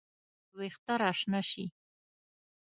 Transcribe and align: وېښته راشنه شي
وېښته 0.57 0.93
راشنه 1.01 1.41
شي 1.49 1.65